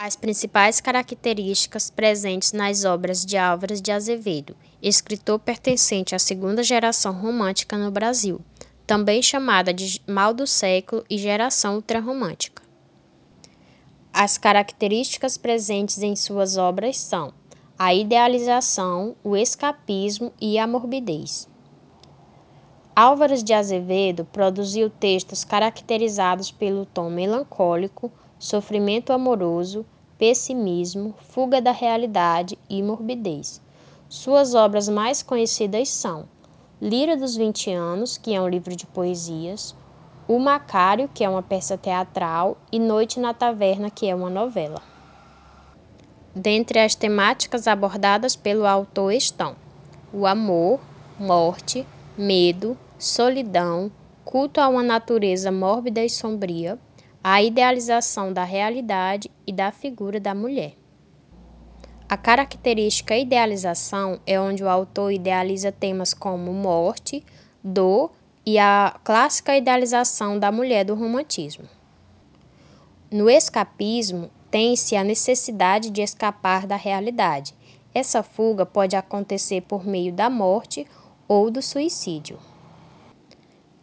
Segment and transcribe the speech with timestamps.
[0.00, 7.12] As principais características presentes nas obras de Álvares de Azevedo, escritor pertencente à segunda geração
[7.12, 8.40] romântica no Brasil,
[8.86, 12.62] também chamada de mal do século e geração ultrarromântica.
[14.12, 17.34] As características presentes em suas obras são
[17.76, 21.48] a idealização, o escapismo e a morbidez.
[22.94, 29.84] Álvares de Azevedo produziu textos caracterizados pelo tom melancólico, sofrimento amoroso,
[30.16, 33.60] pessimismo, fuga da realidade e morbidez.
[34.08, 36.26] Suas obras mais conhecidas são
[36.80, 39.74] Lira dos Vinte Anos, que é um livro de poesias,
[40.26, 44.80] O Macário, que é uma peça teatral, e Noite na Taverna, que é uma novela.
[46.34, 49.56] Dentre as temáticas abordadas pelo autor estão
[50.12, 50.80] o amor,
[51.18, 53.90] morte, medo, solidão,
[54.24, 56.78] culto a uma natureza mórbida e sombria,
[57.22, 60.74] a idealização da realidade e da figura da mulher.
[62.08, 67.24] A característica idealização é onde o autor idealiza temas como morte,
[67.62, 68.12] dor
[68.46, 71.68] e a clássica idealização da mulher do romantismo.
[73.10, 77.54] No escapismo, tem-se a necessidade de escapar da realidade.
[77.94, 80.86] Essa fuga pode acontecer por meio da morte
[81.26, 82.38] ou do suicídio.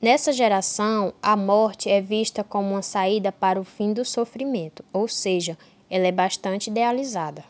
[0.05, 5.07] Nessa geração, a morte é vista como uma saída para o fim do sofrimento, ou
[5.07, 5.57] seja,
[5.89, 7.43] ela é bastante idealizada.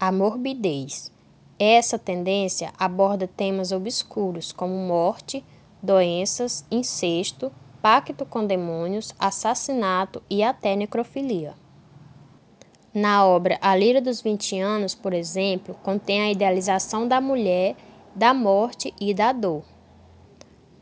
[0.00, 1.12] A morbidez.
[1.56, 5.44] Essa tendência aborda temas obscuros como morte,
[5.80, 11.54] doenças, incesto, pacto com demônios, assassinato e até necrofilia.
[12.92, 17.76] Na obra A Lira dos Vinte Anos, por exemplo, contém a idealização da mulher,
[18.16, 19.73] da morte e da dor.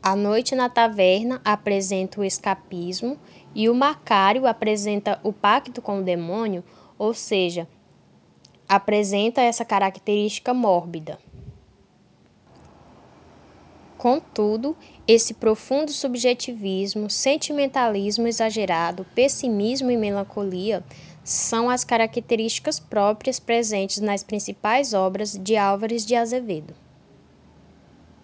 [0.05, 3.17] A Noite na Taverna apresenta o escapismo
[3.55, 6.61] e o Macário apresenta o pacto com o demônio,
[6.99, 7.65] ou seja,
[8.67, 11.17] apresenta essa característica mórbida.
[13.97, 14.75] Contudo,
[15.07, 20.83] esse profundo subjetivismo, sentimentalismo exagerado, pessimismo e melancolia
[21.23, 26.82] são as características próprias presentes nas principais obras de Álvares de Azevedo.